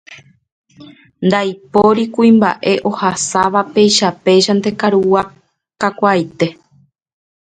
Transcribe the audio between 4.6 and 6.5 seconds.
karugua kakuaaite.